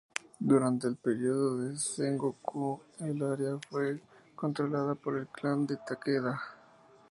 [0.39, 4.01] Durante el periodo de Sengoku, el área fue
[4.35, 6.41] controlada por el clan de Takeda.